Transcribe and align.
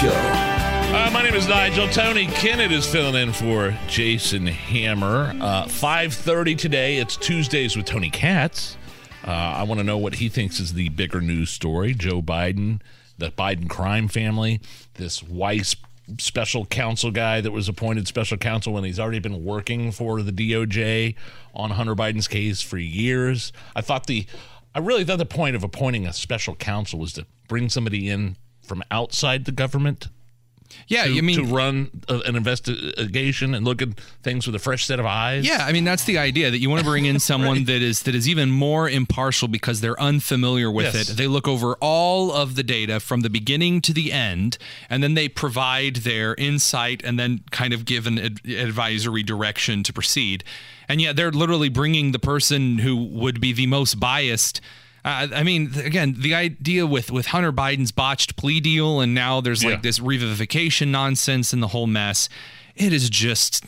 Show. 0.00 0.10
Uh, 0.10 1.08
my 1.12 1.22
name 1.22 1.34
is 1.34 1.46
Nigel. 1.46 1.88
Tony 1.88 2.26
Kinnett 2.26 2.72
is 2.72 2.84
filling 2.84 3.14
in 3.14 3.32
for 3.32 3.76
Jason 3.86 4.44
Hammer. 4.44 5.32
Uh, 5.40 5.66
5.30 5.66 6.58
today. 6.58 6.96
It's 6.96 7.16
Tuesdays 7.16 7.76
with 7.76 7.86
Tony 7.86 8.10
Katz. 8.10 8.76
Uh, 9.24 9.30
I 9.30 9.62
want 9.62 9.78
to 9.78 9.84
know 9.84 9.96
what 9.96 10.16
he 10.16 10.28
thinks 10.28 10.58
is 10.58 10.72
the 10.74 10.88
bigger 10.88 11.20
news 11.20 11.50
story. 11.50 11.94
Joe 11.94 12.20
Biden, 12.20 12.80
the 13.18 13.30
Biden 13.30 13.68
crime 13.68 14.08
family, 14.08 14.60
this 14.94 15.22
Weiss 15.22 15.76
special 16.18 16.66
counsel 16.66 17.12
guy 17.12 17.40
that 17.40 17.52
was 17.52 17.68
appointed 17.68 18.08
special 18.08 18.36
counsel 18.36 18.72
when 18.72 18.82
he's 18.82 18.98
already 18.98 19.20
been 19.20 19.44
working 19.44 19.92
for 19.92 20.22
the 20.22 20.32
DOJ 20.32 21.14
on 21.54 21.70
Hunter 21.70 21.94
Biden's 21.94 22.26
case 22.26 22.60
for 22.60 22.78
years. 22.78 23.52
I 23.76 23.80
thought 23.80 24.08
the, 24.08 24.26
I 24.74 24.80
really 24.80 25.04
thought 25.04 25.18
the 25.18 25.24
point 25.24 25.54
of 25.54 25.62
appointing 25.62 26.04
a 26.04 26.12
special 26.12 26.56
counsel 26.56 26.98
was 26.98 27.12
to 27.12 27.26
bring 27.46 27.68
somebody 27.68 28.10
in 28.10 28.36
from 28.64 28.82
outside 28.90 29.44
the 29.44 29.52
government 29.52 30.08
Yeah, 30.88 31.04
to, 31.04 31.12
you 31.12 31.22
mean 31.22 31.36
to 31.46 31.54
run 31.54 31.90
a, 32.08 32.18
an 32.26 32.34
investigation 32.36 33.54
and 33.54 33.64
look 33.64 33.80
at 33.82 33.88
things 34.22 34.46
with 34.46 34.56
a 34.56 34.58
fresh 34.58 34.86
set 34.86 34.98
of 34.98 35.06
eyes. 35.06 35.44
Yeah, 35.46 35.64
I 35.64 35.72
mean 35.72 35.84
that's 35.84 36.04
the 36.04 36.18
idea 36.18 36.50
that 36.50 36.58
you 36.58 36.68
want 36.70 36.80
to 36.80 36.86
bring 36.90 37.04
in 37.04 37.20
someone 37.30 37.64
that 37.64 37.82
is 37.82 38.02
that 38.04 38.14
is 38.14 38.28
even 38.28 38.50
more 38.50 38.88
impartial 38.88 39.46
because 39.48 39.80
they're 39.80 40.00
unfamiliar 40.00 40.70
with 40.70 40.94
Yes. 40.94 41.10
it. 41.10 41.16
They 41.16 41.26
look 41.26 41.46
over 41.46 41.76
all 41.80 42.32
of 42.32 42.54
the 42.56 42.62
data 42.62 42.98
from 43.00 43.20
the 43.20 43.30
beginning 43.30 43.80
to 43.82 43.92
the 43.92 44.10
end, 44.12 44.58
and 44.90 45.02
then 45.02 45.14
they 45.14 45.28
provide 45.28 45.96
their 45.96 46.34
insight 46.36 47.02
and 47.04 47.18
then 47.18 47.42
kind 47.50 47.72
of 47.72 47.84
give 47.84 48.06
an 48.06 48.18
ad- 48.18 48.40
advisory 48.46 49.22
direction 49.22 49.82
to 49.84 49.92
proceed. 49.92 50.42
And 50.88 51.00
yet 51.00 51.16
they're 51.16 51.30
literally 51.32 51.68
bringing 51.70 52.12
the 52.12 52.18
person 52.18 52.78
who 52.78 52.96
would 52.96 53.40
be 53.40 53.52
the 53.52 53.66
most 53.66 53.98
biased. 54.00 54.60
Uh, 55.04 55.28
I 55.34 55.42
mean, 55.42 55.72
again, 55.76 56.14
the 56.18 56.34
idea 56.34 56.86
with 56.86 57.10
with 57.10 57.26
Hunter 57.26 57.52
Biden's 57.52 57.92
botched 57.92 58.36
plea 58.36 58.60
deal, 58.60 59.00
and 59.00 59.14
now 59.14 59.40
there's 59.40 59.62
Yeah. 59.62 59.70
like 59.70 59.82
this 59.82 59.98
revivification 59.98 60.88
nonsense 60.88 61.52
and 61.52 61.62
the 61.62 61.68
whole 61.68 61.86
mess. 61.86 62.28
It 62.74 62.92
is 62.92 63.10
just 63.10 63.66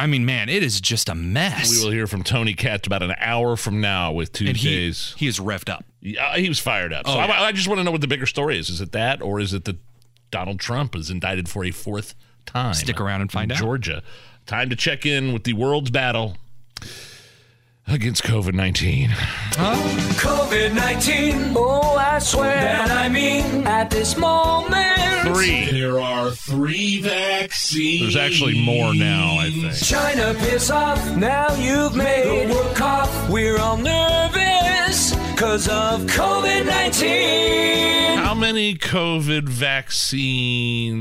I 0.00 0.06
mean, 0.06 0.24
man, 0.24 0.48
it 0.48 0.62
is 0.62 0.80
just 0.80 1.08
a 1.08 1.14
mess. 1.14 1.70
We 1.76 1.84
will 1.84 1.90
hear 1.92 2.06
from 2.06 2.22
Tony 2.22 2.54
Katz 2.54 2.86
about 2.86 3.02
an 3.02 3.14
hour 3.18 3.56
from 3.56 3.80
now 3.80 4.12
with 4.12 4.38
and 4.40 4.50
he, 4.50 4.54
Tuesdays. 4.54 5.14
he 5.18 5.26
is 5.26 5.40
revved 5.40 5.68
up. 5.68 5.84
Yeah, 6.00 6.36
he 6.36 6.48
was 6.48 6.60
fired 6.60 6.92
up. 6.92 7.06
So 7.08 7.14
Oh, 7.14 7.18
I, 7.18 7.26
yeah. 7.26 7.42
I 7.42 7.50
just 7.52 7.66
want 7.66 7.80
to 7.80 7.84
know 7.84 7.90
what 7.90 8.00
the 8.00 8.06
bigger 8.06 8.26
story 8.26 8.56
is. 8.58 8.70
Is 8.70 8.80
it 8.80 8.92
that, 8.92 9.20
or 9.20 9.40
is 9.40 9.52
it 9.52 9.64
that 9.64 9.76
Donald 10.30 10.60
Trump 10.60 10.94
is 10.94 11.10
indicted 11.10 11.48
for 11.48 11.64
a 11.64 11.72
fourth 11.72 12.14
time? 12.46 12.74
Stick 12.74 13.00
around 13.00 13.22
and 13.22 13.32
find 13.32 13.50
in 13.50 13.56
out. 13.56 13.60
Georgia. 13.60 14.02
Time 14.46 14.70
to 14.70 14.76
check 14.76 15.04
in 15.04 15.32
with 15.32 15.42
the 15.42 15.52
world's 15.54 15.90
battle 15.90 16.36
against 17.88 18.22
COVID 18.24 18.54
nineteen. 18.54 19.10
COVID 19.10 20.74
19. 20.74 21.52
Oh, 21.56 21.96
I 21.96 22.18
swear 22.18 22.54
that 22.54 22.90
I 22.90 23.08
mean 23.08 23.66
at 23.66 23.90
this 23.90 24.16
moment. 24.16 24.76
Three. 25.34 25.70
There 25.70 25.98
are 26.00 26.30
three 26.30 27.00
vaccines. 27.02 28.00
There's 28.00 28.16
actually 28.16 28.60
more 28.64 28.94
now. 28.94 29.38
I 29.38 29.50
think. 29.50 29.74
China 29.74 30.34
piss 30.38 30.70
off. 30.70 31.16
Now 31.16 31.54
you've 31.56 31.96
made 31.96 32.48
the 32.48 32.54
world 32.54 32.76
cough. 32.76 33.28
We're 33.30 33.58
all 33.58 33.76
nervous 33.76 35.14
because 35.32 35.68
of 35.68 36.02
COVID 36.02 36.66
19. 36.66 38.18
How 38.18 38.34
many 38.34 38.74
COVID 38.76 39.48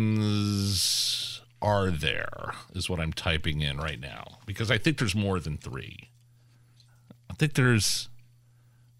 vaccines 0.07 1.41
are 1.61 1.91
there? 1.91 2.53
Is 2.73 2.89
what 2.89 2.99
I'm 2.99 3.13
typing 3.13 3.61
in 3.61 3.77
right 3.77 3.99
now 3.99 4.39
because 4.45 4.71
I 4.71 4.77
think 4.77 4.97
there's 4.97 5.15
more 5.15 5.39
than 5.39 5.57
three. 5.57 6.09
I 7.37 7.39
think 7.39 7.53
there's 7.53 8.09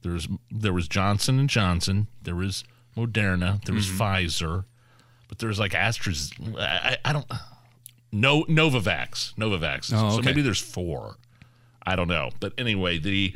there's 0.04 0.28
there 0.52 0.74
was 0.74 0.88
Johnson 0.88 1.40
and 1.40 1.50
Johnson, 1.50 2.08
there 2.22 2.36
was 2.36 2.64
Moderna, 2.96 3.64
there 3.66 3.74
was 3.76 3.88
Mm-hmm. 3.88 4.02
Pfizer, 4.02 4.66
but 5.28 5.40
there's 5.40 5.58
like 5.60 5.74
Astra's. 5.74 6.32
I, 6.58 6.98
I 7.04 7.14
don't. 7.14 7.26
No 8.12 8.44
Novavax, 8.44 9.34
Novavax. 9.36 9.92
Oh, 9.94 10.18
So 10.18 10.22
maybe 10.22 10.42
there's 10.44 10.62
four. 10.62 11.16
I 11.86 11.96
don't 11.96 12.08
know, 12.08 12.30
but 12.40 12.54
anyway, 12.58 13.00
the 13.00 13.34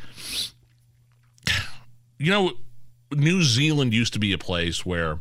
you 2.17 2.31
know, 2.31 2.51
New 3.11 3.41
Zealand 3.43 3.93
used 3.93 4.13
to 4.13 4.19
be 4.19 4.33
a 4.33 4.37
place 4.37 4.85
where, 4.85 5.19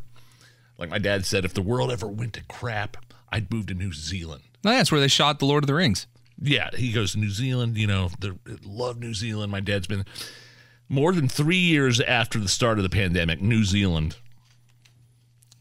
like 0.78 0.90
my 0.90 0.98
dad 0.98 1.24
said, 1.24 1.44
if 1.44 1.54
the 1.54 1.62
world 1.62 1.90
ever 1.90 2.06
went 2.06 2.34
to 2.34 2.42
crap, 2.44 2.96
I'd 3.32 3.50
move 3.52 3.66
to 3.66 3.74
New 3.74 3.92
Zealand. 3.92 4.42
Oh, 4.64 4.70
that's 4.70 4.92
where 4.92 5.00
they 5.00 5.08
shot 5.08 5.38
the 5.38 5.46
Lord 5.46 5.62
of 5.64 5.68
the 5.68 5.74
Rings. 5.74 6.06
Yeah, 6.40 6.70
he 6.74 6.92
goes 6.92 7.12
to 7.12 7.18
New 7.18 7.30
Zealand. 7.30 7.76
You 7.76 7.86
know, 7.86 8.10
love 8.64 8.98
New 8.98 9.14
Zealand. 9.14 9.52
My 9.52 9.60
dad's 9.60 9.86
been 9.86 10.04
more 10.88 11.12
than 11.12 11.28
three 11.28 11.58
years 11.58 12.00
after 12.00 12.38
the 12.38 12.48
start 12.48 12.78
of 12.78 12.82
the 12.82 12.90
pandemic. 12.90 13.40
New 13.40 13.64
Zealand 13.64 14.16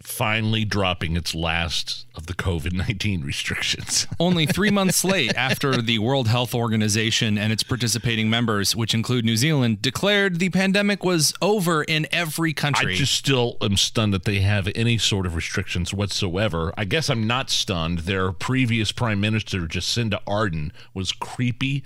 finally 0.01 0.63
dropping 0.63 1.17
its 1.17 1.35
last 1.35 2.05
of 2.15 2.25
the 2.27 2.33
COVID 2.33 2.73
nineteen 2.73 3.21
restrictions. 3.25 4.07
Only 4.19 4.45
three 4.45 4.69
months 4.71 5.03
late 5.03 5.33
after 5.35 5.81
the 5.81 5.99
World 5.99 6.27
Health 6.27 6.55
Organization 6.55 7.37
and 7.37 7.51
its 7.51 7.63
participating 7.63 8.29
members, 8.29 8.75
which 8.75 8.93
include 8.93 9.25
New 9.25 9.35
Zealand, 9.37 9.81
declared 9.81 10.39
the 10.39 10.49
pandemic 10.49 11.03
was 11.03 11.33
over 11.41 11.83
in 11.83 12.07
every 12.11 12.53
country. 12.53 12.93
I 12.93 12.97
just 12.97 13.13
still 13.13 13.57
am 13.61 13.77
stunned 13.77 14.13
that 14.13 14.25
they 14.25 14.39
have 14.39 14.69
any 14.75 14.97
sort 14.97 15.25
of 15.25 15.35
restrictions 15.35 15.93
whatsoever. 15.93 16.73
I 16.77 16.85
guess 16.85 17.09
I'm 17.09 17.27
not 17.27 17.49
stunned. 17.49 17.99
Their 17.99 18.31
previous 18.31 18.91
prime 18.91 19.19
minister, 19.19 19.59
Jacinda 19.61 20.21
Ardern, 20.25 20.71
was 20.93 21.11
creepy, 21.11 21.83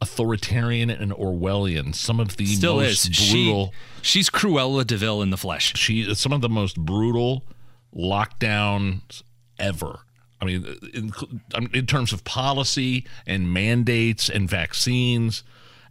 authoritarian, 0.00 0.90
and 0.90 1.12
Orwellian. 1.12 1.94
Some 1.94 2.20
of 2.20 2.36
the 2.36 2.46
Still 2.46 2.76
most 2.76 3.08
is. 3.08 3.30
brutal. 3.32 3.72
She, 4.02 4.18
she's 4.18 4.30
Cruella 4.30 4.86
de 4.86 4.96
Vil 4.96 5.22
in 5.22 5.30
the 5.30 5.36
flesh. 5.36 5.74
She 5.76 6.14
some 6.14 6.32
of 6.32 6.40
the 6.42 6.48
most 6.48 6.76
brutal 6.78 7.42
lockdowns 7.96 9.22
ever. 9.58 10.00
I 10.40 10.44
mean, 10.44 10.66
in, 10.92 11.12
in 11.72 11.86
terms 11.86 12.12
of 12.12 12.24
policy 12.24 13.06
and 13.26 13.52
mandates 13.52 14.28
and 14.28 14.48
vaccines, 14.48 15.42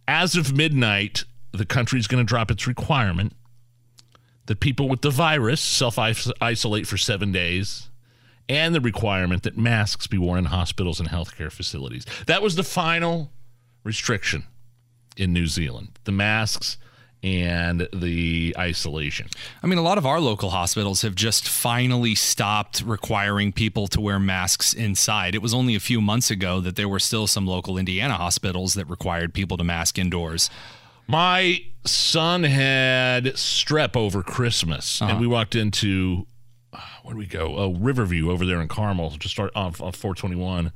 as 0.08 0.36
of 0.36 0.56
midnight, 0.56 1.24
the 1.52 1.66
country 1.66 2.00
is 2.00 2.08
going 2.08 2.24
to 2.24 2.28
drop 2.28 2.52
its 2.52 2.68
requirement 2.68 3.34
that 4.46 4.60
people 4.60 4.90
with 4.90 5.02
the 5.02 5.10
virus 5.10 5.62
self 5.62 5.98
isolate 5.98 6.88
for 6.88 6.98
seven 6.98 7.32
days 7.32 7.90
and 8.50 8.76
the 8.76 8.82
requirement 8.82 9.44
that 9.44 9.58
masks 9.58 10.08
be 10.08 10.18
worn 10.18 10.40
in 10.40 10.46
hospitals 10.46 11.00
and 11.00 11.10
healthcare 11.10 11.52
facilities. 11.52 12.06
That 12.28 12.42
was 12.42 12.56
the 12.56 12.64
final 12.64 13.32
restriction 13.84 14.44
in 15.16 15.32
New 15.34 15.48
Zealand 15.48 15.90
the 16.04 16.12
masks 16.12 16.78
and 17.24 17.88
the 17.94 18.54
isolation. 18.58 19.28
I 19.64 19.68
mean, 19.68 19.80
a 19.80 19.82
lot 19.82 19.98
of 19.98 20.06
our 20.06 20.20
local 20.20 20.50
hospitals 20.50 21.04
have 21.04 21.16
just 21.16 21.48
finally 21.48 22.16
stopped 22.16 22.84
requiring 22.86 23.54
people 23.54 23.88
to 23.88 24.02
wear 24.02 24.20
masks 24.20 24.74
inside. 24.74 25.34
It 25.34 25.42
was 25.42 25.54
only 25.54 25.74
a 25.74 25.80
few 25.80 26.02
months 26.02 26.30
ago 26.30 26.60
that 26.60 26.76
there 26.76 26.90
were 26.90 27.00
still 27.00 27.26
some 27.26 27.48
local 27.48 27.78
Indiana 27.78 28.16
hospitals 28.16 28.74
that 28.74 28.90
required 28.90 29.34
people 29.34 29.56
to 29.58 29.64
mask 29.64 29.98
indoors. 29.98 30.50
My 31.08 31.64
son 31.86 32.44
had 32.44 33.26
strep 33.36 33.96
over 33.96 34.22
Christmas, 34.22 35.02
and 35.02 35.20
we 35.20 35.28
walked 35.28 35.56
into 35.56 36.28
uh, 36.74 36.80
where 37.04 37.14
did 37.14 37.20
we 37.20 37.28
go? 37.28 37.56
Oh, 37.58 37.74
Riverview 37.74 38.32
over 38.32 38.46
there 38.46 38.60
in 38.60 38.68
Carmel, 38.68 39.12
just 39.12 39.34
start 39.34 39.52
off 39.56 39.82
on 39.82 39.92
421, 39.92 40.72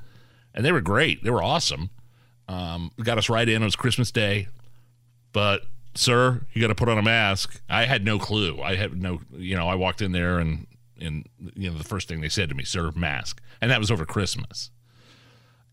and 0.53 0.65
they 0.65 0.71
were 0.71 0.81
great. 0.81 1.23
They 1.23 1.29
were 1.29 1.43
awesome. 1.43 1.89
Um, 2.47 2.91
got 3.03 3.17
us 3.17 3.29
right 3.29 3.47
in. 3.47 3.61
It 3.61 3.65
was 3.65 3.75
Christmas 3.75 4.11
Day, 4.11 4.47
but 5.33 5.61
sir, 5.97 6.41
you 6.53 6.61
got 6.61 6.67
to 6.67 6.75
put 6.75 6.89
on 6.89 6.97
a 6.97 7.03
mask. 7.03 7.61
I 7.69 7.85
had 7.85 8.05
no 8.05 8.19
clue. 8.19 8.61
I 8.61 8.75
had 8.75 9.01
no, 9.01 9.21
you 9.35 9.55
know, 9.55 9.67
I 9.67 9.75
walked 9.75 10.01
in 10.01 10.11
there 10.11 10.39
and 10.39 10.67
and 10.99 11.27
you 11.55 11.69
know 11.69 11.77
the 11.77 11.83
first 11.83 12.07
thing 12.07 12.21
they 12.21 12.29
said 12.29 12.49
to 12.49 12.55
me, 12.55 12.63
sir, 12.63 12.91
mask, 12.95 13.41
and 13.61 13.71
that 13.71 13.79
was 13.79 13.91
over 13.91 14.05
Christmas. 14.05 14.71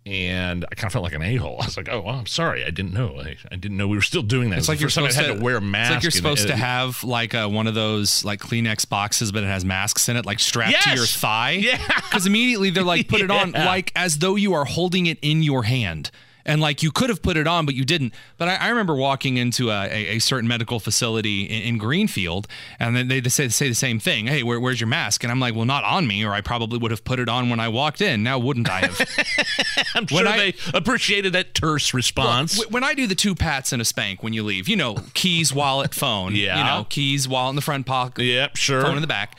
And 0.07 0.67
I 0.71 0.75
kind 0.75 0.89
of 0.89 0.93
felt 0.93 1.03
like 1.03 1.15
an 1.15 1.23
a 1.23 1.37
hole. 1.37 1.57
I 1.63 1.65
was 1.65 1.79
like, 1.79 1.89
"Oh, 1.91 2.03
well, 2.03 2.17
I'm 2.17 2.27
sorry, 2.27 2.63
I 2.63 2.71
didn't 2.71 2.93
know. 2.93 3.19
I, 3.19 3.37
I 3.51 3.57
didn't 3.57 3.79
know 3.79 3.89
we 3.89 3.97
were 3.97 4.03
still 4.03 4.23
doing 4.23 4.51
that." 4.51 4.59
It's 4.59 4.69
It 4.69 4.73
like 4.73 4.81
you're 4.81 4.91
supposed 4.91 5.17
had 5.17 5.39
to, 5.39 5.43
wear 5.43 5.57
a 5.57 5.61
mask. 5.63 5.91
It's 5.91 5.97
like 5.97 6.03
you're 6.03 6.11
supposed 6.11 6.47
to 6.49 6.57
have 6.57 7.03
like 7.05 7.33
a, 7.33 7.49
one 7.49 7.67
of 7.67 7.75
those 7.75 8.23
like 8.23 8.41
Kleenex 8.41 8.87
boxes, 8.89 9.33
but 9.33 9.45
it 9.45 9.47
has 9.47 9.65
masks 9.65 10.09
in 10.11 10.17
it, 10.17 10.27
like 10.27 10.41
strapped 10.41 10.83
to 10.83 10.95
your 10.95 11.07
thigh. 11.07 11.53
Yeah. 11.53 11.81
Because 12.15 12.27
immediately 12.27 12.71
they're 12.71 12.85
like, 12.85 13.09
put 13.09 13.23
it 13.23 13.31
on 13.31 13.51
like 13.53 13.91
as 13.97 14.19
though 14.19 14.37
you 14.37 14.53
are 14.55 14.65
holding 14.65 15.07
it 15.07 15.19
in 15.21 15.43
your 15.43 15.65
hand. 15.65 16.13
And 16.47 16.61
like 16.61 16.83
you 16.83 16.91
could 16.91 17.09
have 17.11 17.23
put 17.23 17.37
it 17.37 17.47
on, 17.47 17.67
but 17.67 17.75
you 17.75 17.85
didn't. 17.85 18.13
But 18.37 18.49
I, 18.49 18.55
I 18.57 18.69
remember 18.69 18.95
walking 18.95 19.37
into 19.37 19.71
a, 19.71 19.85
a, 19.85 20.17
a 20.17 20.19
certain 20.19 20.49
medical 20.49 20.79
facility 20.81 21.43
in, 21.45 21.63
in 21.63 21.79
Greenfield, 21.79 22.47
and 22.79 22.95
then 22.97 23.09
they, 23.09 23.21
they 23.21 23.29
say, 23.31 23.49
say 23.49 23.69
the 23.69 23.75
same 23.75 23.99
thing. 23.99 24.27
Hey, 24.27 24.43
where, 24.43 24.61
where's 24.61 24.81
your 24.81 24.89
mask? 24.89 25.23
And 25.25 25.31
I'm 25.31 25.41
like, 25.41 25.55
well, 25.55 25.65
not 25.65 25.85
on 25.85 26.07
me, 26.07 26.25
or 26.25 26.33
I 26.33 26.41
probably 26.41 26.79
would 26.79 26.91
have 26.91 27.05
put 27.05 27.19
it 27.19 27.29
on 27.29 27.49
when 27.51 27.61
I 27.61 27.69
walked 27.69 28.01
in. 28.01 28.23
Now, 28.23 28.39
wouldn't 28.39 28.69
I 28.69 28.81
have? 28.81 29.01
I'm 29.95 30.07
When 30.07 30.25
sure 30.25 30.29
I- 30.29 30.37
they 30.37 30.55
appreciated 30.75 31.33
that 31.33 31.55
terse 31.55 31.95
response. 31.95 32.63
Wh- 32.63 32.71
when 32.73 32.85
I 32.85 32.95
do 32.95 33.07
the 33.07 33.15
two 33.15 33.35
pats 33.35 33.73
and 33.73 33.81
a 33.81 33.85
spank 33.85 34.23
when 34.23 34.33
you 34.33 34.43
leave, 34.43 34.69
you 34.69 34.77
know, 34.77 34.97
keys, 35.15 35.53
wallet, 35.53 35.95
phone. 35.95 36.35
Yeah. 36.45 36.59
You 36.59 36.65
know, 36.65 36.87
keys, 36.89 37.27
wallet 37.29 37.51
in 37.51 37.57
the 37.57 37.63
front 37.63 37.87
pocket, 37.87 38.25
yep, 38.25 38.57
sure. 38.57 38.83
phone 38.83 38.97
in 38.97 39.01
the 39.01 39.07
back. 39.07 39.37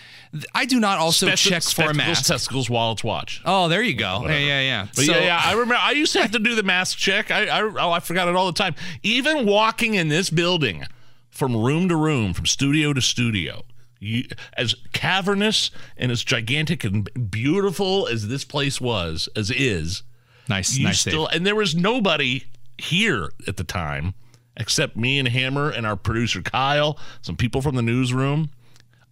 I 0.53 0.65
do 0.65 0.79
not 0.79 0.99
also 0.99 1.27
Spec- 1.27 1.37
check 1.37 1.63
for 1.63 1.91
a 1.91 1.93
mask. 1.93 2.25
testicles, 2.25 2.69
wallets, 2.69 3.03
watch. 3.03 3.41
Oh, 3.45 3.67
there 3.67 3.81
you 3.83 3.93
go. 3.93 4.23
Yeah, 4.25 4.37
yeah, 4.37 4.61
yeah. 4.61 4.87
But 4.95 5.05
So- 5.05 5.11
yeah, 5.13 5.23
yeah, 5.23 5.41
I 5.43 5.51
remember. 5.53 5.75
I 5.75 5.91
used 5.91 6.13
to 6.13 6.21
have 6.21 6.31
to 6.31 6.39
do 6.39 6.55
the 6.55 6.63
mask 6.63 6.97
check. 6.97 7.31
I, 7.31 7.45
I, 7.47 7.61
oh, 7.61 7.91
I 7.91 7.99
forgot 7.99 8.27
it 8.27 8.35
all 8.35 8.45
the 8.47 8.53
time. 8.53 8.75
Even 9.03 9.45
walking 9.45 9.93
in 9.95 10.07
this 10.09 10.29
building, 10.29 10.85
from 11.29 11.55
room 11.55 11.89
to 11.89 11.95
room, 11.95 12.33
from 12.33 12.45
studio 12.45 12.93
to 12.93 13.01
studio, 13.01 13.63
you, 13.99 14.25
as 14.57 14.75
cavernous 14.93 15.71
and 15.97 16.11
as 16.11 16.23
gigantic 16.23 16.83
and 16.83 17.09
beautiful 17.31 18.07
as 18.07 18.27
this 18.27 18.43
place 18.45 18.79
was, 18.81 19.29
as 19.35 19.51
is, 19.51 20.03
Nice, 20.47 20.77
nice 20.77 20.99
still, 20.99 21.25
and 21.27 21.45
there 21.45 21.55
was 21.55 21.75
nobody 21.75 22.43
here 22.77 23.31
at 23.47 23.57
the 23.57 23.63
time 23.63 24.13
except 24.57 24.95
me 24.95 25.19
and 25.19 25.27
Hammer 25.27 25.69
and 25.69 25.85
our 25.85 25.95
producer 25.95 26.41
Kyle, 26.41 26.97
some 27.21 27.35
people 27.35 27.61
from 27.61 27.75
the 27.75 27.81
newsroom. 27.81 28.49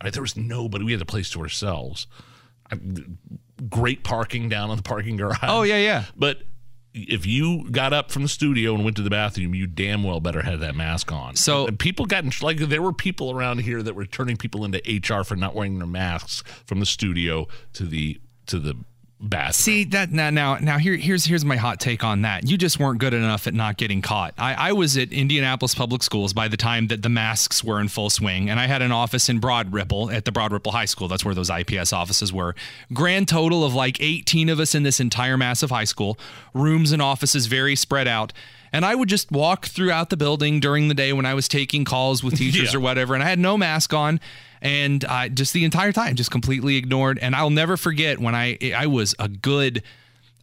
I 0.04 0.08
mean, 0.08 0.12
there 0.12 0.22
was 0.22 0.36
nobody. 0.36 0.84
We 0.84 0.92
had 0.92 1.00
the 1.00 1.06
place 1.06 1.30
to 1.30 1.40
ourselves. 1.40 2.08
I, 2.70 2.78
great 3.70 4.04
parking 4.04 4.50
down 4.50 4.70
on 4.70 4.76
the 4.76 4.84
parking 4.84 5.16
garage. 5.16 5.38
Oh, 5.44 5.62
yeah, 5.64 5.78
yeah. 5.78 6.04
But 6.18 6.44
if 6.94 7.26
you 7.26 7.70
got 7.72 7.94
up 7.94 8.12
from 8.12 8.24
the 8.24 8.28
studio 8.28 8.76
and 8.76 8.84
went 8.84 8.98
to 8.98 9.02
the 9.02 9.10
bathroom, 9.10 9.56
you 9.56 9.66
damn 9.66 10.04
well 10.04 10.20
better 10.20 10.42
have 10.42 10.60
that 10.60 10.76
mask 10.76 11.10
on. 11.14 11.38
So- 11.38 11.68
and 11.68 11.80
people 11.80 12.06
got 12.06 12.26
in, 12.26 12.32
like 12.42 12.58
there 12.58 12.82
were 12.82 12.92
people 12.92 13.32
around 13.32 13.60
here 13.60 13.82
that 13.82 13.96
were 13.96 14.06
turning 14.06 14.36
people 14.36 14.66
into 14.66 14.82
HR 14.86 15.24
for 15.24 15.38
not 15.38 15.56
wearing 15.56 15.78
their 15.80 15.88
masks 15.88 16.44
from 16.66 16.82
the 16.82 16.86
studio 16.86 17.48
to 17.74 17.86
the 17.86 18.20
to 18.48 18.60
the 18.60 18.76
bathroom. 19.24 19.54
See 19.54 19.84
that 19.86 20.12
now 20.12 20.30
now 20.30 20.56
now 20.58 20.78
here 20.78 20.96
here's 20.96 21.26
here's 21.26 21.44
my 21.46 21.56
hot 21.56 21.80
take 21.80 22.04
on 22.04 22.22
that. 22.24 22.48
You 22.50 22.58
just 22.58 22.80
weren't 22.80 23.00
good 23.00 23.14
enough 23.14 23.48
at 23.48 23.54
not 23.54 23.78
getting 23.78 24.02
caught. 24.02 24.34
I, 24.38 24.54
I 24.54 24.72
was 24.74 24.98
at 24.98 25.12
Indianapolis 25.12 25.74
Public 25.76 26.04
Schools 26.04 26.34
by 26.34 26.48
the 26.48 26.58
time 26.58 26.88
that 26.88 27.02
the 27.02 27.10
masks 27.10 27.64
were 27.64 27.80
in 27.80 27.88
full 27.88 28.10
swing, 28.10 28.50
and 28.50 28.60
I 28.60 28.68
had 28.68 28.82
an 28.82 28.92
office 28.92 29.30
in 29.30 29.40
Broad 29.40 29.74
Ripple 29.74 30.12
at 30.12 30.26
the 30.26 30.32
Broad 30.32 30.52
Ripple 30.52 30.72
High 30.74 30.86
School. 30.86 31.08
That's 31.08 31.26
where 31.26 31.34
those 31.36 31.50
IPS 31.50 31.94
offices 31.94 32.32
were. 32.34 32.56
Grand 32.94 33.28
total 33.28 33.64
of 33.64 33.74
like 33.74 34.00
18 34.02 34.50
of 34.50 34.60
us 34.60 34.76
in 34.76 34.84
this 34.84 35.00
entire 35.00 35.38
massive 35.38 35.70
high 35.72 35.84
school. 35.86 36.18
Rooms 36.54 36.92
and 36.92 37.02
offices 37.02 37.48
very 37.48 37.76
spread 37.76 38.08
out. 38.08 38.34
And 38.76 38.84
I 38.86 38.96
would 38.96 39.08
just 39.08 39.32
walk 39.32 39.68
throughout 39.68 40.10
the 40.10 40.18
building 40.18 40.60
during 40.60 40.88
the 40.88 40.96
day 40.96 41.14
when 41.14 41.28
I 41.28 41.36
was 41.36 41.48
taking 41.48 41.86
calls 41.86 42.24
with 42.24 42.36
teachers 42.38 42.74
Yeah. 42.74 42.78
or 42.78 42.82
whatever, 42.82 43.14
and 43.14 43.22
I 43.22 43.30
had 43.30 43.38
no 43.40 43.56
mask 43.56 43.94
on 43.94 44.20
and 44.64 45.04
I 45.06 45.28
just 45.28 45.54
the 45.54 45.66
entire 45.66 45.92
time 45.92 46.16
just 46.16 46.32
completely 46.32 46.78
ignored 46.78 47.20
and 47.22 47.36
I'll 47.36 47.50
never 47.52 47.78
forget 47.78 48.18
when 48.18 48.34
I 48.34 48.58
I 48.76 48.88
was 48.88 49.14
a 49.20 49.28
good 49.28 49.84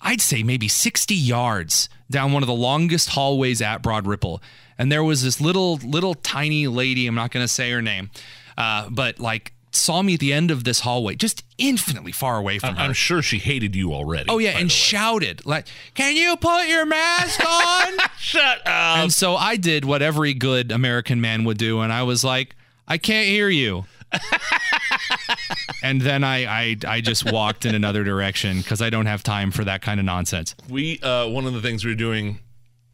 I'd 0.02 0.20
say 0.20 0.42
maybe 0.42 0.68
60 0.68 1.14
yards 1.14 1.88
down 2.10 2.32
one 2.32 2.42
of 2.42 2.46
the 2.46 2.54
longest 2.54 3.08
hallways 3.10 3.60
at 3.60 3.82
Broad 3.82 4.06
Ripple 4.06 4.40
and 4.78 4.92
there 4.92 5.02
was 5.02 5.24
this 5.24 5.40
little 5.40 5.76
little 5.78 6.14
tiny 6.14 6.68
lady 6.68 7.06
I'm 7.06 7.14
not 7.16 7.32
going 7.32 7.42
to 7.44 7.48
say 7.52 7.70
her 7.72 7.82
name 7.82 8.10
uh, 8.56 8.88
but 8.90 9.18
like 9.18 9.54
saw 9.72 10.02
me 10.02 10.14
at 10.14 10.20
the 10.20 10.32
end 10.32 10.50
of 10.50 10.64
this 10.64 10.80
hallway 10.80 11.14
just 11.14 11.42
infinitely 11.56 12.12
far 12.12 12.36
away 12.36 12.58
from 12.58 12.76
her 12.76 12.82
I'm 12.82 12.92
sure 12.92 13.22
she 13.22 13.38
hated 13.38 13.74
you 13.74 13.94
already. 13.94 14.26
Oh 14.28 14.38
yeah, 14.38 14.58
and 14.58 14.70
shouted 14.70 15.46
like, 15.46 15.66
"Can 15.94 16.16
you 16.16 16.36
put 16.36 16.66
your 16.66 16.84
mask 16.84 17.40
on?" 17.46 17.92
shut 18.18 18.58
up. 18.66 18.98
and 18.98 19.12
so 19.12 19.36
I 19.36 19.54
did 19.56 19.84
what 19.84 20.02
every 20.02 20.34
good 20.34 20.72
American 20.72 21.20
man 21.20 21.44
would 21.44 21.56
do, 21.56 21.80
and 21.80 21.92
I 21.92 22.02
was 22.02 22.24
like, 22.24 22.56
"I 22.88 22.98
can't 22.98 23.28
hear 23.28 23.48
you." 23.48 23.84
and 25.82 26.00
then 26.00 26.24
I, 26.24 26.44
I 26.44 26.76
I 26.86 27.00
just 27.00 27.30
walked 27.30 27.64
in 27.64 27.74
another 27.74 28.04
direction 28.04 28.58
because 28.58 28.82
I 28.82 28.90
don't 28.90 29.06
have 29.06 29.22
time 29.22 29.50
for 29.50 29.64
that 29.64 29.82
kind 29.82 30.00
of 30.00 30.06
nonsense. 30.06 30.54
We 30.68 30.98
uh, 31.00 31.28
one 31.28 31.46
of 31.46 31.52
the 31.54 31.60
things 31.60 31.84
we 31.84 31.90
were 31.92 31.96
doing 31.96 32.40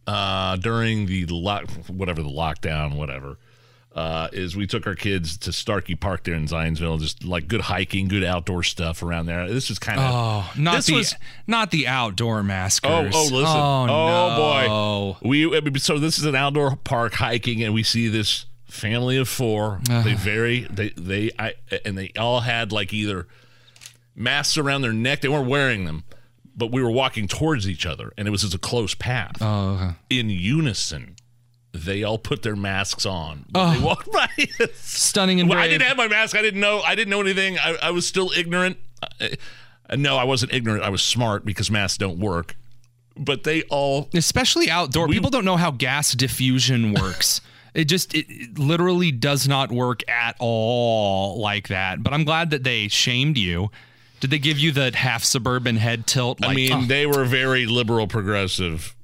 uh, 0.06 0.56
during 0.56 1.06
the 1.06 1.26
lock, 1.26 1.68
whatever 1.88 2.22
the 2.22 2.28
lockdown, 2.28 2.96
whatever, 2.96 3.38
uh, 3.94 4.28
is 4.32 4.54
we 4.56 4.66
took 4.66 4.86
our 4.86 4.94
kids 4.94 5.36
to 5.38 5.52
Starkey 5.52 5.94
Park 5.96 6.24
there 6.24 6.34
in 6.34 6.46
Zionsville, 6.46 7.00
just 7.00 7.24
like 7.24 7.48
good 7.48 7.62
hiking, 7.62 8.08
good 8.08 8.22
outdoor 8.24 8.62
stuff 8.62 9.02
around 9.02 9.26
there. 9.26 9.48
This 9.48 9.68
was 9.68 9.78
kind 9.78 9.98
of 9.98 10.14
Oh, 10.14 10.52
not 10.56 10.76
this 10.76 10.86
the 10.86 10.94
was 10.94 11.14
not 11.46 11.70
the 11.70 11.88
outdoor 11.88 12.42
maskers. 12.42 12.90
oh, 12.90 13.10
oh, 13.12 13.22
listen. 13.24 13.36
Oh, 13.46 13.86
Oh, 13.88 15.16
no. 15.16 15.16
boy. 15.22 15.28
We 15.28 15.78
so 15.78 15.98
this 15.98 16.18
is 16.18 16.24
an 16.24 16.34
outdoor 16.36 16.76
park 16.76 17.14
hiking, 17.14 17.62
and 17.62 17.72
we 17.74 17.82
see 17.82 18.08
this 18.08 18.46
family 18.76 19.16
of 19.16 19.28
four. 19.28 19.80
They 19.88 20.14
very 20.14 20.60
they 20.70 20.90
they 20.90 21.30
I 21.38 21.54
and 21.84 21.96
they 21.98 22.12
all 22.18 22.40
had 22.40 22.70
like 22.72 22.92
either 22.92 23.26
masks 24.14 24.56
around 24.56 24.82
their 24.82 24.92
neck. 24.92 25.20
They 25.20 25.28
weren't 25.28 25.48
wearing 25.48 25.84
them, 25.84 26.04
but 26.56 26.70
we 26.72 26.82
were 26.82 26.90
walking 26.90 27.28
towards 27.28 27.68
each 27.68 27.86
other, 27.86 28.12
and 28.16 28.28
it 28.28 28.30
was 28.30 28.42
just 28.42 28.54
a 28.54 28.58
close 28.58 28.94
path. 28.94 29.36
Oh, 29.40 29.94
In 30.10 30.30
unison, 30.30 31.16
they 31.72 32.02
all 32.02 32.18
put 32.18 32.42
their 32.42 32.56
masks 32.56 33.04
on. 33.06 33.44
when 33.50 33.74
They 33.78 33.84
walked 33.84 34.10
by. 34.12 34.28
stunning 34.74 35.40
and 35.40 35.48
Well, 35.48 35.58
I 35.58 35.68
didn't 35.68 35.86
have 35.86 35.96
my 35.96 36.08
mask. 36.08 36.36
I 36.36 36.42
didn't 36.42 36.60
know. 36.60 36.80
I 36.80 36.94
didn't 36.94 37.10
know 37.10 37.20
anything. 37.20 37.58
I, 37.58 37.76
I 37.82 37.90
was 37.90 38.06
still 38.06 38.30
ignorant. 38.36 38.78
Uh, 39.20 39.28
no, 39.96 40.16
I 40.16 40.24
wasn't 40.24 40.52
ignorant. 40.52 40.82
I 40.82 40.88
was 40.88 41.02
smart 41.02 41.44
because 41.44 41.70
masks 41.70 41.98
don't 41.98 42.18
work. 42.18 42.56
But 43.18 43.44
they 43.44 43.62
all 43.64 44.08
especially 44.14 44.68
outdoor. 44.70 45.06
We- 45.08 45.14
People 45.14 45.30
don't 45.30 45.44
know 45.44 45.56
how 45.56 45.70
gas 45.70 46.12
diffusion 46.12 46.92
works. 46.94 47.40
it 47.76 47.84
just 47.84 48.14
it, 48.14 48.26
it 48.28 48.58
literally 48.58 49.12
does 49.12 49.46
not 49.46 49.70
work 49.70 50.08
at 50.08 50.34
all 50.38 51.38
like 51.38 51.68
that. 51.68 52.02
But 52.02 52.14
I'm 52.14 52.24
glad 52.24 52.50
that 52.50 52.64
they 52.64 52.88
shamed 52.88 53.36
you. 53.36 53.70
Did 54.20 54.30
they 54.30 54.38
give 54.38 54.58
you 54.58 54.72
the 54.72 54.96
half 54.96 55.22
suburban 55.22 55.76
head 55.76 56.06
tilt? 56.06 56.40
Like, 56.40 56.50
I 56.50 56.54
mean, 56.54 56.72
oh, 56.72 56.82
they 56.82 57.06
were 57.06 57.26
very 57.26 57.66
liberal, 57.66 58.06
progressive 58.08 58.96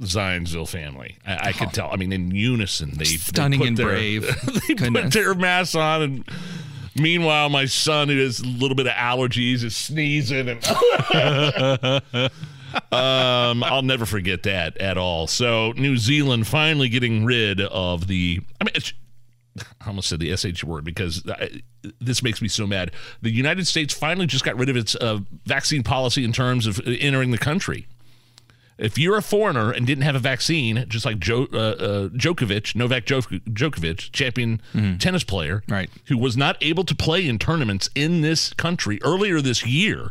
Zionsville 0.00 0.68
family. 0.68 1.18
I, 1.26 1.48
I 1.48 1.52
could 1.52 1.68
oh. 1.68 1.72
tell. 1.72 1.90
I 1.90 1.96
mean, 1.96 2.12
in 2.12 2.30
unison, 2.30 2.90
they 2.90 2.98
they 2.98 3.16
Stunning 3.16 3.58
put 3.58 3.68
and 3.68 3.76
their- 3.76 3.88
brave. 3.88 4.22
they 4.68 4.90
put 4.90 5.12
their 5.12 5.34
masks 5.34 5.74
on, 5.74 6.02
and 6.02 6.28
meanwhile, 6.94 7.48
my 7.48 7.64
son, 7.64 8.08
who 8.08 8.18
has 8.18 8.38
a 8.38 8.46
little 8.46 8.76
bit 8.76 8.86
of 8.86 8.92
allergies, 8.92 9.64
is 9.64 9.76
sneezing, 9.76 10.48
and 10.48 10.62
um, 12.92 13.62
I'll 13.64 13.82
never 13.82 14.06
forget 14.06 14.42
that 14.44 14.76
at 14.78 14.96
all. 14.98 15.26
So, 15.26 15.72
New 15.72 15.96
Zealand 15.96 16.46
finally 16.46 16.88
getting 16.88 17.24
rid 17.24 17.60
of 17.60 18.06
the. 18.06 18.40
I 18.60 18.64
mean. 18.64 18.72
It's, 18.74 18.92
I 19.80 19.86
almost 19.86 20.08
said 20.08 20.18
the 20.18 20.36
SH 20.36 20.64
word 20.64 20.84
because 20.84 21.22
I, 21.30 21.62
this 22.00 22.24
makes 22.24 22.42
me 22.42 22.48
so 22.48 22.66
mad. 22.66 22.90
The 23.22 23.30
United 23.30 23.68
States 23.68 23.94
finally 23.94 24.26
just 24.26 24.44
got 24.44 24.56
rid 24.56 24.68
of 24.68 24.76
its 24.76 24.96
uh, 24.96 25.20
vaccine 25.46 25.84
policy 25.84 26.24
in 26.24 26.32
terms 26.32 26.66
of 26.66 26.80
entering 26.84 27.30
the 27.30 27.38
country. 27.38 27.86
If 28.78 28.98
you're 28.98 29.16
a 29.16 29.22
foreigner 29.22 29.70
and 29.70 29.86
didn't 29.86 30.02
have 30.02 30.16
a 30.16 30.20
vaccine, 30.20 30.84
just 30.88 31.04
like 31.06 31.20
jo- 31.20 31.46
uh, 31.52 31.56
uh, 31.56 32.08
Djokovic, 32.08 32.74
Novak 32.74 33.04
Djok- 33.06 33.44
Djokovic, 33.44 34.10
champion 34.10 34.60
tennis 34.98 35.22
player, 35.22 35.62
Right. 35.68 35.88
who 36.06 36.18
was 36.18 36.36
not 36.36 36.56
able 36.60 36.82
to 36.82 36.94
play 36.96 37.24
in 37.28 37.38
tournaments 37.38 37.88
in 37.94 38.22
this 38.22 38.52
country 38.54 38.98
earlier 39.04 39.40
this 39.40 39.64
year 39.64 40.10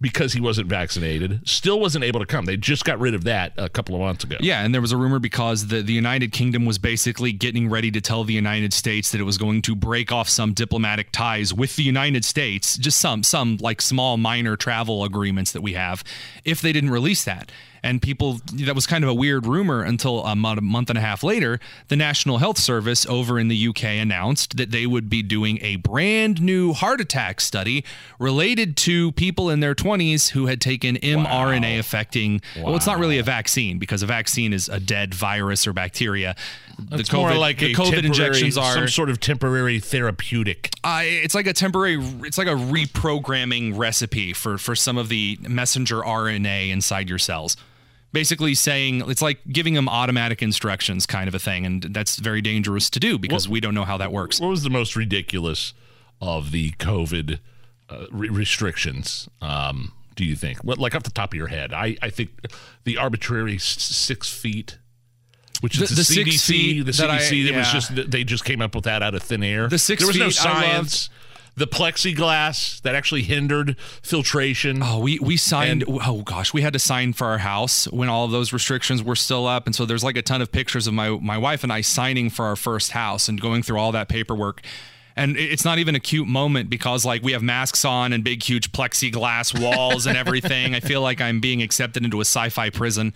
because 0.00 0.34
he 0.34 0.40
wasn't 0.40 0.68
vaccinated, 0.68 1.40
still 1.48 1.80
wasn't 1.80 2.04
able 2.04 2.20
to 2.20 2.26
come. 2.26 2.44
They 2.44 2.56
just 2.56 2.84
got 2.84 2.98
rid 2.98 3.14
of 3.14 3.24
that 3.24 3.52
a 3.56 3.68
couple 3.68 3.94
of 3.94 4.00
months 4.02 4.24
ago. 4.24 4.36
Yeah, 4.40 4.62
and 4.62 4.74
there 4.74 4.82
was 4.82 4.92
a 4.92 4.96
rumor 4.96 5.18
because 5.18 5.68
the, 5.68 5.82
the 5.82 5.92
United 5.92 6.32
Kingdom 6.32 6.66
was 6.66 6.78
basically 6.78 7.32
getting 7.32 7.70
ready 7.70 7.90
to 7.90 8.00
tell 8.00 8.24
the 8.24 8.34
United 8.34 8.72
States 8.72 9.10
that 9.12 9.20
it 9.20 9.24
was 9.24 9.38
going 9.38 9.62
to 9.62 9.74
break 9.74 10.12
off 10.12 10.28
some 10.28 10.52
diplomatic 10.52 11.12
ties 11.12 11.54
with 11.54 11.76
the 11.76 11.82
United 11.82 12.24
States, 12.24 12.76
just 12.76 12.98
some 12.98 13.22
some 13.22 13.56
like 13.60 13.80
small 13.80 14.16
minor 14.16 14.56
travel 14.56 15.04
agreements 15.04 15.52
that 15.52 15.62
we 15.62 15.72
have, 15.72 16.04
if 16.44 16.60
they 16.60 16.72
didn't 16.72 16.90
release 16.90 17.24
that. 17.24 17.50
And 17.86 18.02
people, 18.02 18.40
that 18.54 18.74
was 18.74 18.84
kind 18.84 19.04
of 19.04 19.10
a 19.10 19.14
weird 19.14 19.46
rumor 19.46 19.82
until 19.82 20.24
a 20.24 20.34
month, 20.34 20.58
a 20.58 20.62
month 20.62 20.90
and 20.90 20.98
a 20.98 21.00
half 21.00 21.22
later, 21.22 21.60
the 21.86 21.94
National 21.94 22.38
Health 22.38 22.58
Service 22.58 23.06
over 23.06 23.38
in 23.38 23.46
the 23.46 23.68
UK 23.68 23.84
announced 23.84 24.56
that 24.56 24.72
they 24.72 24.86
would 24.86 25.08
be 25.08 25.22
doing 25.22 25.60
a 25.62 25.76
brand 25.76 26.42
new 26.42 26.72
heart 26.72 27.00
attack 27.00 27.40
study 27.40 27.84
related 28.18 28.76
to 28.78 29.12
people 29.12 29.48
in 29.50 29.60
their 29.60 29.74
20s 29.74 30.30
who 30.30 30.46
had 30.46 30.60
taken 30.60 30.96
mRNA 30.96 31.78
affecting, 31.78 32.40
well, 32.60 32.74
it's 32.74 32.86
not 32.86 32.98
really 32.98 33.18
a 33.18 33.22
vaccine 33.22 33.78
because 33.78 34.02
a 34.02 34.06
vaccine 34.06 34.52
is 34.52 34.68
a 34.68 34.80
dead 34.80 35.14
virus 35.14 35.64
or 35.64 35.72
bacteria. 35.72 36.34
The 36.90 36.98
It's 36.98 37.12
more 37.12 37.34
like 37.34 37.58
the 37.58 37.72
COVID 37.72 38.04
injections 38.04 38.58
are 38.58 38.74
some 38.74 38.88
sort 38.88 39.10
of 39.10 39.20
temporary 39.20 39.78
therapeutic. 39.78 40.70
uh, 40.82 41.02
it's 41.04 41.34
like 41.34 41.46
a 41.46 41.52
temporary 41.52 41.96
it's 42.22 42.36
like 42.36 42.48
a 42.48 42.50
reprogramming 42.50 43.78
recipe 43.78 44.32
for 44.32 44.58
for 44.58 44.74
some 44.74 44.98
of 44.98 45.08
the 45.08 45.38
messenger 45.48 46.00
RNA 46.00 46.70
inside 46.70 47.08
your 47.08 47.18
cells. 47.18 47.56
Basically 48.12 48.54
saying 48.54 49.02
it's 49.10 49.20
like 49.20 49.40
giving 49.52 49.74
them 49.74 49.88
automatic 49.88 50.42
instructions 50.42 51.04
kind 51.06 51.28
of 51.28 51.34
a 51.34 51.38
thing 51.38 51.66
and 51.66 51.82
that's 51.82 52.16
very 52.16 52.40
dangerous 52.40 52.88
to 52.90 53.00
do 53.00 53.18
because 53.18 53.46
we 53.48 53.60
don't 53.60 53.74
know 53.74 53.84
how 53.84 53.96
that 53.98 54.10
works. 54.12 54.40
What 54.40 54.48
was 54.48 54.62
the 54.62 54.70
most 54.70 54.96
ridiculous 54.96 55.74
of 56.22 56.50
the 56.50 56.70
COVID 56.72 57.40
uh, 57.90 58.06
re- 58.10 58.28
restrictions? 58.30 59.28
Um, 59.42 59.92
do 60.14 60.24
you 60.24 60.34
think? 60.34 60.64
What, 60.64 60.78
like 60.78 60.94
off 60.94 61.02
the 61.02 61.10
top 61.10 61.34
of 61.34 61.36
your 61.36 61.48
head? 61.48 61.74
I, 61.74 61.96
I 62.00 62.08
think 62.08 62.30
the 62.84 62.96
arbitrary 62.96 63.56
s- 63.56 63.64
six 63.64 64.30
feet, 64.30 64.78
which 65.60 65.78
is 65.78 65.90
The- 65.90 65.94
the, 66.14 66.24
the 66.24 66.30
CDC. 66.30 66.84
the 66.86 66.92
that 66.92 67.10
I- 67.10 67.18
CDC. 67.18 67.48
it 67.48 67.56
was 67.56 67.70
just 67.70 68.10
they 68.10 68.24
just 68.24 68.46
came 68.46 68.62
up 68.62 68.74
with 68.74 68.84
that 68.84 69.02
out 69.02 69.14
of 69.14 69.22
thin 69.22 69.42
air. 69.42 69.68
The 69.68 69.78
six 69.78 70.00
there 70.00 70.06
was 70.06 70.16
no 70.16 70.30
feet 70.30 70.42
loved. 70.44 70.56
science. 70.56 71.10
The 71.56 71.66
plexiglass 71.66 72.82
that 72.82 72.94
actually 72.94 73.22
hindered 73.22 73.78
filtration. 74.02 74.82
Oh, 74.82 74.98
we 75.00 75.18
we 75.18 75.38
signed. 75.38 75.84
oh 75.88 76.22
gosh, 76.22 76.52
we 76.52 76.60
had 76.60 76.74
to 76.74 76.78
sign 76.78 77.14
for 77.14 77.26
our 77.26 77.38
house 77.38 77.86
when 77.88 78.10
all 78.10 78.26
of 78.26 78.30
those 78.30 78.52
restrictions 78.52 79.02
were 79.02 79.16
still 79.16 79.46
up, 79.46 79.64
and 79.64 79.74
so 79.74 79.86
there's 79.86 80.04
like 80.04 80.18
a 80.18 80.22
ton 80.22 80.42
of 80.42 80.52
pictures 80.52 80.86
of 80.86 80.92
my 80.92 81.10
my 81.10 81.38
wife 81.38 81.62
and 81.62 81.72
I 81.72 81.80
signing 81.80 82.28
for 82.28 82.44
our 82.44 82.56
first 82.56 82.90
house 82.90 83.28
and 83.28 83.40
going 83.40 83.62
through 83.62 83.78
all 83.78 83.92
that 83.92 84.08
paperwork. 84.08 84.62
And 85.18 85.38
it's 85.38 85.64
not 85.64 85.78
even 85.78 85.94
a 85.94 86.00
cute 86.00 86.28
moment 86.28 86.68
because 86.68 87.06
like 87.06 87.22
we 87.22 87.32
have 87.32 87.42
masks 87.42 87.86
on 87.86 88.12
and 88.12 88.22
big 88.22 88.42
huge 88.42 88.70
plexiglass 88.72 89.58
walls 89.58 90.04
and 90.04 90.14
everything. 90.14 90.74
I 90.74 90.80
feel 90.80 91.00
like 91.00 91.22
I'm 91.22 91.40
being 91.40 91.62
accepted 91.62 92.04
into 92.04 92.18
a 92.18 92.24
sci-fi 92.26 92.68
prison. 92.68 93.14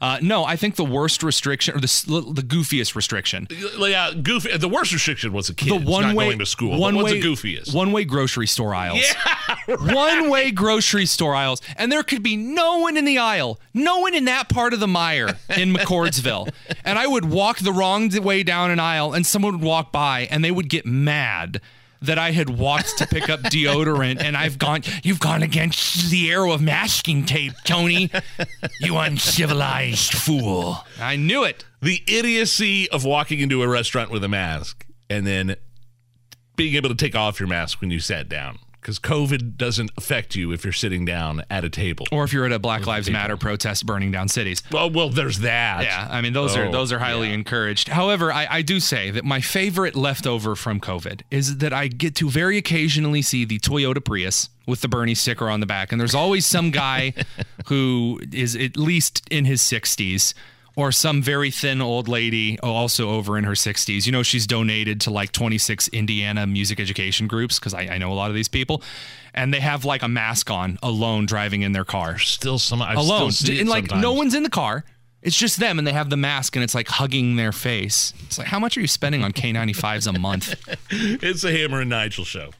Uh, 0.00 0.18
no, 0.22 0.44
I 0.44 0.56
think 0.56 0.76
the 0.76 0.84
worst 0.84 1.22
restriction 1.22 1.76
or 1.76 1.80
the 1.80 2.32
the 2.32 2.42
goofiest 2.42 2.94
restriction 2.94 3.46
yeah, 3.50 4.12
goofy. 4.22 4.56
The 4.56 4.68
worst 4.68 4.92
restriction 4.92 5.32
was 5.32 5.48
a 5.48 5.54
kid 5.54 5.68
the 5.68 5.90
one 5.90 6.02
not 6.02 6.14
way 6.14 6.26
going 6.26 6.38
to 6.38 6.46
school. 6.46 6.78
One 6.78 6.96
way 6.96 7.20
the 7.20 7.26
goofiest? 7.26 7.74
One 7.74 7.92
way 7.92 8.04
grocery 8.04 8.46
store 8.46 8.74
aisles. 8.74 9.00
Yeah. 9.00 9.56
One 9.66 10.30
way 10.30 10.50
grocery 10.50 11.06
store 11.06 11.34
aisles, 11.34 11.60
and 11.76 11.92
there 11.92 12.02
could 12.02 12.22
be 12.22 12.36
no 12.36 12.78
one 12.78 12.96
in 12.96 13.04
the 13.04 13.18
aisle, 13.18 13.60
no 13.72 13.98
one 14.00 14.14
in 14.14 14.24
that 14.24 14.48
part 14.48 14.72
of 14.72 14.80
the 14.80 14.86
Meijer 14.86 15.36
in 15.56 15.72
McCordsville, 15.74 16.52
and 16.84 16.98
I 16.98 17.06
would 17.06 17.26
walk 17.26 17.58
the 17.58 17.72
wrong 17.72 18.10
way 18.22 18.42
down 18.42 18.70
an 18.70 18.80
aisle, 18.80 19.12
and 19.12 19.24
someone 19.24 19.52
would 19.52 19.62
walk 19.62 19.92
by, 19.92 20.22
and 20.30 20.44
they 20.44 20.50
would 20.50 20.68
get 20.68 20.86
mad. 20.86 21.60
That 22.02 22.18
I 22.18 22.30
had 22.30 22.48
walked 22.48 22.96
to 22.98 23.06
pick 23.06 23.28
up 23.28 23.40
deodorant, 23.40 24.22
and 24.22 24.34
I've 24.36 24.58
gone. 24.58 24.82
You've 25.02 25.20
gone 25.20 25.42
against 25.42 26.10
the 26.10 26.30
arrow 26.30 26.52
of 26.52 26.62
masking 26.62 27.26
tape, 27.26 27.52
Tony. 27.64 28.10
You 28.80 28.96
uncivilized 28.96 30.14
fool. 30.14 30.78
I 30.98 31.16
knew 31.16 31.44
it. 31.44 31.64
the 31.82 32.02
idiocy 32.06 32.88
of 32.90 33.04
walking 33.04 33.40
into 33.40 33.62
a 33.62 33.68
restaurant 33.68 34.10
with 34.10 34.24
a 34.24 34.28
mask 34.28 34.86
and 35.10 35.26
then 35.26 35.56
being 36.56 36.74
able 36.74 36.88
to 36.88 36.94
take 36.94 37.14
off 37.14 37.38
your 37.38 37.48
mask 37.48 37.80
when 37.80 37.90
you 37.90 38.00
sat 38.00 38.28
down 38.28 38.58
because 38.80 38.98
COVID 38.98 39.56
doesn't 39.56 39.90
affect 39.96 40.34
you 40.34 40.52
if 40.52 40.64
you're 40.64 40.72
sitting 40.72 41.04
down 41.04 41.42
at 41.50 41.64
a 41.64 41.70
table. 41.70 42.06
Or 42.10 42.24
if 42.24 42.32
you're 42.32 42.46
at 42.46 42.52
a 42.52 42.58
Black 42.58 42.86
Lives 42.86 43.10
Matter 43.10 43.36
protest 43.36 43.86
burning 43.86 44.10
down 44.10 44.28
cities. 44.28 44.62
well, 44.70 44.90
well, 44.90 45.10
there's 45.10 45.40
that. 45.40 45.84
Yeah, 45.84 46.08
I 46.10 46.20
mean 46.20 46.32
those 46.32 46.56
are 46.56 46.66
Oh, 46.66 46.72
those 46.72 46.92
are 46.92 46.98
highly 46.98 47.32
encouraged. 47.32 47.88
However, 47.88 48.32
I, 48.32 48.46
I 48.50 48.62
do 48.62 48.80
say 48.80 49.10
that 49.10 49.24
my 49.24 49.40
favorite 49.40 49.94
leftover 49.94 50.54
from 50.56 50.80
COVID 50.80 51.22
is 51.30 51.58
that 51.58 51.72
I 51.72 51.88
get 51.88 52.14
to 52.16 52.30
very 52.30 52.56
occasionally 52.58 53.22
see 53.22 53.44
the 53.44 53.58
Toyota 53.58 54.04
Prius 54.04 54.48
with 54.66 54.82
the 54.82 54.88
Bernie 54.88 55.14
sticker 55.14 55.48
on 55.48 55.60
the 55.60 55.66
back, 55.66 55.90
and 55.90 56.00
there's 56.00 56.14
always 56.14 56.46
some 56.46 56.70
guy 56.70 57.12
who 57.66 58.20
is 58.32 58.54
at 58.56 58.76
least 58.76 59.26
in 59.30 59.44
his 59.44 59.60
60s. 59.62 60.34
Or 60.76 60.92
some 60.92 61.20
very 61.22 61.50
thin 61.50 61.82
old 61.82 62.08
lady, 62.08 62.58
oh, 62.62 62.70
also 62.72 63.10
over 63.10 63.36
in 63.36 63.44
her 63.44 63.52
60s. 63.52 64.06
You 64.06 64.12
know, 64.12 64.22
she's 64.22 64.46
donated 64.46 65.00
to 65.02 65.10
like 65.10 65.32
26 65.32 65.88
Indiana 65.88 66.46
music 66.46 66.80
education 66.80 67.26
groups 67.26 67.58
because 67.58 67.74
I, 67.74 67.82
I 67.82 67.98
know 67.98 68.12
a 68.12 68.14
lot 68.14 68.30
of 68.30 68.34
these 68.36 68.48
people. 68.48 68.82
And 69.34 69.52
they 69.52 69.60
have 69.60 69.84
like 69.84 70.02
a 70.02 70.08
mask 70.08 70.50
on 70.50 70.78
alone 70.82 71.26
driving 71.26 71.62
in 71.62 71.72
their 71.72 71.84
car 71.84 72.18
Still 72.18 72.58
some 72.58 72.82
I 72.82 72.94
alone. 72.94 73.30
Still 73.32 73.54
see 73.54 73.60
and 73.60 73.68
like 73.68 73.84
sometimes. 73.84 74.02
no 74.02 74.12
one's 74.12 74.34
in 74.34 74.42
the 74.42 74.50
car. 74.50 74.84
It's 75.22 75.36
just 75.36 75.60
them 75.60 75.78
and 75.78 75.86
they 75.86 75.92
have 75.92 76.08
the 76.08 76.16
mask 76.16 76.56
and 76.56 76.62
it's 76.64 76.74
like 76.74 76.88
hugging 76.88 77.36
their 77.36 77.52
face. 77.52 78.14
It's 78.26 78.38
like 78.38 78.46
how 78.46 78.58
much 78.58 78.76
are 78.76 78.80
you 78.80 78.86
spending 78.88 79.22
on 79.22 79.32
K95s 79.32 80.06
a 80.06 80.18
month? 80.18 80.54
It's 80.90 81.44
a 81.44 81.52
Hammer 81.52 81.80
and 81.80 81.90
Nigel 81.90 82.24
show. 82.24 82.50